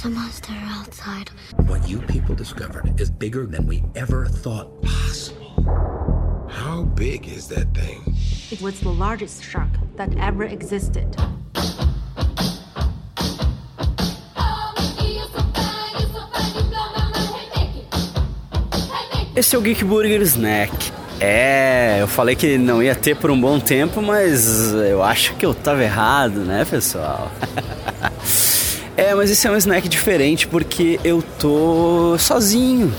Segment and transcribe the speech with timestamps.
[0.00, 1.30] There's a monster outside.
[1.66, 6.48] What you people discovered is bigger than we ever thought possible.
[6.48, 8.14] How big is that thing?
[8.50, 11.04] It was the largest shark that ever existed.
[19.36, 20.92] Esse é o Geek Burger Snack.
[21.20, 25.44] É, eu falei que não ia ter por um bom tempo, mas eu acho que
[25.44, 27.30] eu tava errado, né, pessoal?
[29.00, 32.92] é, mas esse é um snack diferente porque eu tô sozinho,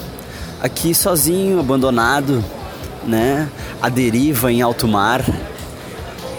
[0.59, 2.43] aqui sozinho, abandonado,
[3.05, 3.47] né?
[3.79, 5.23] A deriva em alto mar.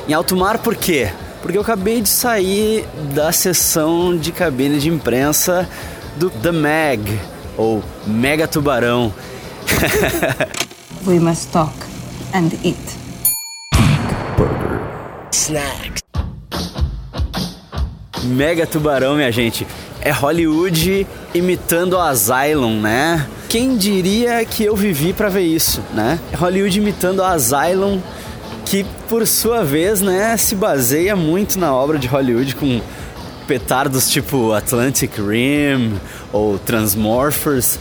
[0.09, 1.09] Em alto mar por quê?
[1.41, 2.85] Porque eu acabei de sair
[3.15, 5.69] da sessão de cabine de imprensa
[6.17, 7.21] do The Meg,
[7.57, 9.15] ou Mega Tubarão.
[11.07, 11.73] We must talk
[12.35, 12.79] and eat.
[15.31, 16.02] Snacks.
[18.23, 19.67] Mega Tubarão, minha gente.
[20.01, 23.27] É Hollywood imitando a Asylum, né?
[23.49, 26.19] Quem diria que eu vivi para ver isso, né?
[26.33, 28.01] É Hollywood imitando a Asylum,
[28.65, 32.81] que por sua vez, né, se baseia muito na obra de Hollywood com
[33.47, 36.01] petardos tipo Atlantic Rim
[36.33, 37.79] ou Transmorphers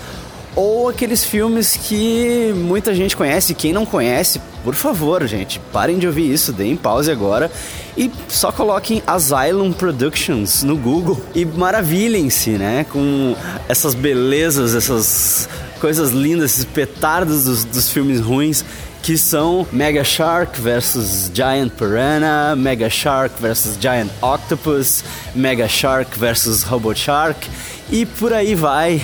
[0.56, 6.06] ou aqueles filmes que muita gente conhece, quem não conhece, por favor, gente, parem de
[6.06, 7.50] ouvir isso, deem pause agora
[7.98, 13.36] e só coloquem Asylum Productions no Google e maravilhem-se, né, com
[13.68, 18.64] essas belezas, essas coisas lindas, esses petardos dos, dos filmes ruins
[19.02, 26.62] que são Mega Shark versus Giant Piranha, Mega Shark versus Giant Octopus, Mega Shark versus
[26.62, 27.50] Robot Shark
[27.90, 29.04] e por aí vai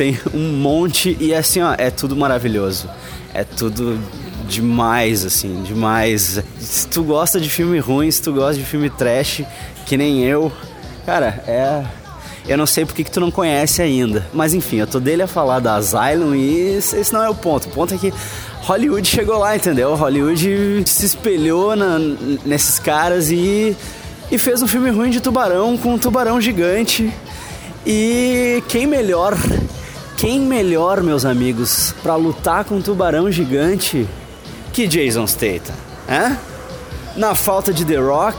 [0.00, 2.88] tem um monte e assim, ó, é tudo maravilhoso.
[3.34, 4.00] É tudo
[4.48, 6.42] demais, assim, demais.
[6.58, 9.42] Se tu gosta de filme ruim, se tu gosta de filme trash,
[9.84, 10.50] que nem eu,
[11.04, 11.84] cara, é.
[12.48, 14.26] Eu não sei porque que tu não conhece ainda.
[14.32, 17.68] Mas enfim, eu tô dele a falar da Asylum e esse não é o ponto.
[17.68, 18.10] O ponto é que
[18.62, 19.94] Hollywood chegou lá, entendeu?
[19.94, 21.98] Hollywood se espelhou na,
[22.46, 23.76] nesses caras e,
[24.32, 27.12] e fez um filme ruim de tubarão com um tubarão gigante.
[27.86, 29.36] E quem melhor
[30.20, 34.06] quem melhor, meus amigos, para lutar com um tubarão gigante
[34.70, 35.74] que Jason Statham?
[36.06, 36.36] É?
[37.16, 38.36] Na falta de The Rock,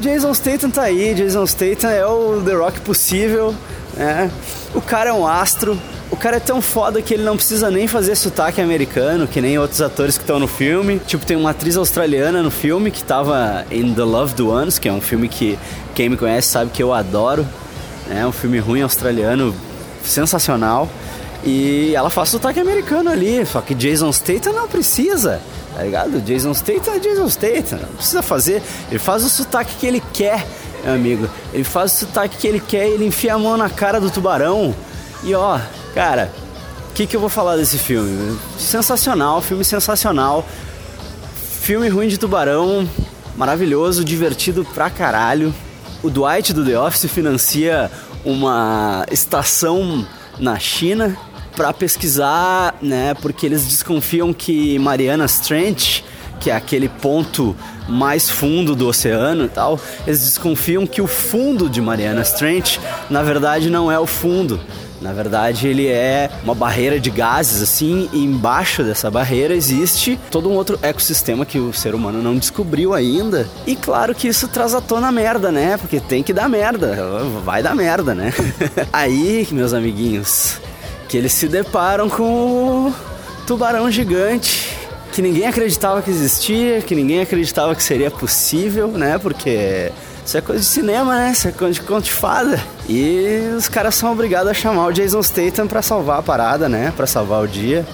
[0.00, 1.14] Jason Statham tá aí.
[1.14, 3.54] Jason Statham é o The Rock possível.
[3.96, 4.30] né?
[4.74, 5.78] O cara é um astro.
[6.10, 9.58] O cara é tão foda que ele não precisa nem fazer sotaque americano, que nem
[9.58, 11.00] outros atores que estão no filme.
[11.06, 14.92] Tipo, tem uma atriz australiana no filme que tava em The Loved Ones, que é
[14.92, 15.58] um filme que
[15.94, 17.46] quem me conhece sabe que eu adoro.
[18.10, 19.54] É um filme ruim australiano,
[20.02, 20.88] sensacional.
[21.44, 25.40] E ela faz sotaque americano ali, só que Jason Statham não precisa,
[25.74, 26.20] tá ligado?
[26.20, 28.62] Jason Statham é Jason Statham, não precisa fazer.
[28.90, 30.44] Ele faz o sotaque que ele quer,
[30.84, 31.28] meu amigo.
[31.52, 34.74] Ele faz o sotaque que ele quer, ele enfia a mão na cara do tubarão.
[35.22, 35.60] E ó,
[35.94, 36.32] cara,
[36.90, 38.36] o que, que eu vou falar desse filme?
[38.58, 40.44] Sensacional, filme sensacional.
[41.60, 42.88] Filme ruim de tubarão,
[43.36, 45.54] maravilhoso, divertido pra caralho.
[46.02, 47.90] O Dwight do The Office financia
[48.28, 50.06] uma estação
[50.38, 51.16] na China
[51.56, 53.14] para pesquisar, né?
[53.14, 56.04] Porque eles desconfiam que Marianas Trench,
[56.38, 57.56] que é aquele ponto
[57.88, 62.78] mais fundo do oceano e tal, eles desconfiam que o fundo de Marianas Trench,
[63.08, 64.60] na verdade, não é o fundo.
[65.00, 70.48] Na verdade, ele é uma barreira de gases, assim, e embaixo dessa barreira existe todo
[70.48, 73.48] um outro ecossistema que o ser humano não descobriu ainda.
[73.66, 75.76] E claro que isso traz à tona merda, né?
[75.76, 76.96] Porque tem que dar merda,
[77.44, 78.32] vai dar merda, né?
[78.92, 80.60] Aí, meus amiguinhos,
[81.08, 82.94] que eles se deparam com o
[83.46, 84.76] tubarão gigante
[85.12, 89.18] que ninguém acreditava que existia, que ninguém acreditava que seria possível, né?
[89.18, 89.90] Porque
[90.28, 91.30] isso é coisa de cinema, né?
[91.32, 92.62] Isso é coisa de conto de fada.
[92.86, 96.92] E os caras são obrigados a chamar o Jason Statham para salvar a parada, né?
[96.94, 97.86] Para salvar o dia.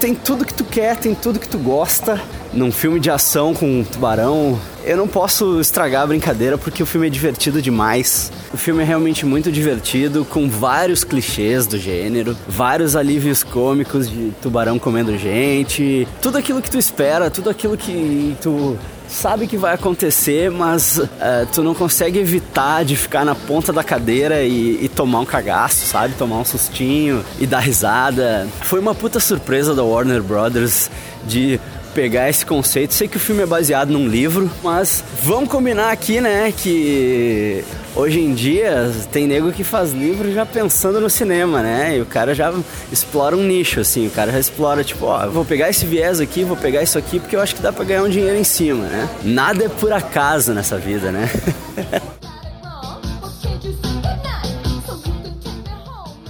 [0.00, 2.18] Tem tudo que tu quer, tem tudo que tu gosta.
[2.50, 6.86] Num filme de ação com um tubarão, eu não posso estragar a brincadeira porque o
[6.86, 8.30] filme é divertido demais.
[8.52, 14.30] O filme é realmente muito divertido, com vários clichês do gênero, vários alívios cômicos de
[14.40, 18.78] tubarão comendo gente, tudo aquilo que tu espera, tudo aquilo que tu
[19.14, 21.08] sabe que vai acontecer, mas uh,
[21.52, 25.86] tu não consegue evitar de ficar na ponta da cadeira e, e, tomar um cagaço,
[25.86, 26.14] sabe?
[26.14, 28.46] Tomar um sustinho e dar risada.
[28.62, 30.90] Foi uma puta surpresa da Warner Brothers
[31.26, 31.60] de
[31.94, 32.92] pegar esse conceito.
[32.92, 37.64] Sei que o filme é baseado num livro, mas vamos combinar aqui, né, que
[37.94, 41.96] hoje em dia tem nego que faz livro já pensando no cinema, né?
[41.96, 42.52] E o cara já
[42.90, 46.42] explora um nicho, assim, o cara já explora, tipo, ó, vou pegar esse viés aqui,
[46.42, 48.84] vou pegar isso aqui, porque eu acho que dá pra ganhar um dinheiro em cima,
[48.86, 49.08] né?
[49.22, 51.30] Nada é por acaso nessa vida, né?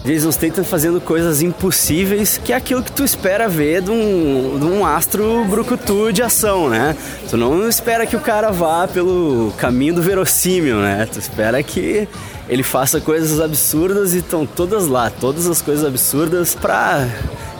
[0.05, 4.67] Jason Statham fazendo coisas impossíveis, que é aquilo que tu espera ver de um, de
[4.67, 6.95] um astro brucutu de ação, né?
[7.31, 11.09] Tu não espera que o cara vá pelo caminho do verossímil, né?
[11.11, 12.07] Tu espera que
[12.51, 17.09] ele faça coisas absurdas e estão todas lá, todas as coisas absurdas pra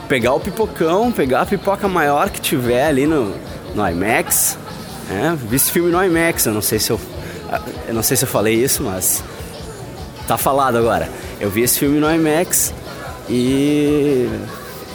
[0.07, 3.33] pegar o pipocão, pegar a pipoca maior que tiver ali no,
[3.73, 4.55] no IMAX.
[5.09, 5.35] Né?
[5.49, 6.99] Vi esse filme no IMAX, eu não sei se eu,
[7.87, 9.23] eu não sei se eu falei isso, mas
[10.27, 11.09] tá falado agora.
[11.39, 12.73] Eu vi esse filme no IMAX
[13.29, 14.27] e.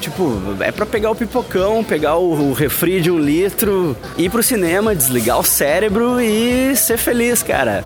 [0.00, 4.42] Tipo, é pra pegar o pipocão, pegar o, o refri de um litro, ir pro
[4.42, 7.84] cinema, desligar o cérebro e ser feliz, cara.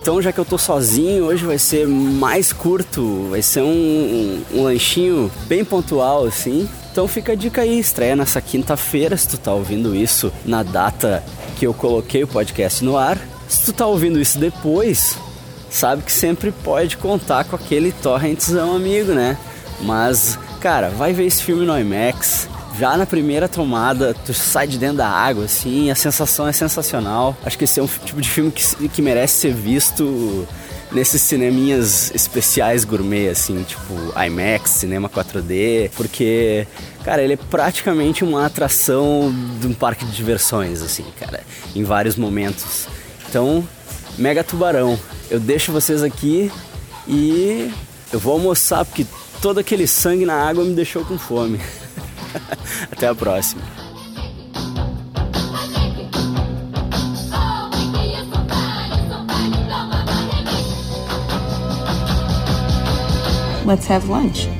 [0.00, 4.58] Então, já que eu tô sozinho, hoje vai ser mais curto, vai ser um, um,
[4.58, 6.68] um lanchinho bem pontual, assim.
[6.90, 11.22] Então fica a dica aí, estreia nessa quinta-feira, se tu tá ouvindo isso na data
[11.58, 13.18] que eu coloquei o podcast no ar.
[13.50, 15.18] Se tu tá ouvindo isso depois,
[15.68, 19.36] sabe que sempre pode contar com aquele torrentzão amigo, né?
[19.80, 22.48] Mas, cara, vai ver esse filme no IMAX.
[22.78, 27.36] Já na primeira tomada, tu sai de dentro da água, assim, a sensação é sensacional.
[27.44, 30.46] Acho que esse é um tipo de filme que, que merece ser visto
[30.92, 36.68] nesses cineminhas especiais gourmet, assim, tipo IMAX, cinema 4D, porque,
[37.04, 41.40] cara, ele é praticamente uma atração de um parque de diversões, assim, cara,
[41.74, 42.86] em vários momentos.
[43.30, 43.64] Então,
[44.18, 44.98] Mega Tubarão,
[45.30, 46.50] eu deixo vocês aqui
[47.06, 47.72] e
[48.12, 49.06] eu vou almoçar porque
[49.40, 51.60] todo aquele sangue na água me deixou com fome.
[52.90, 53.62] Até a próxima.
[63.64, 64.59] Let's have lunch.